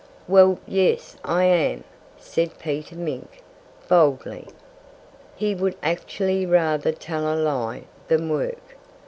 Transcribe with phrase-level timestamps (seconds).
[0.27, 1.83] "Well yes, I am!"
[2.17, 3.43] said Peter Mink,
[3.87, 4.47] boldly.
[5.35, 8.75] He would actually rather tell a lie than work.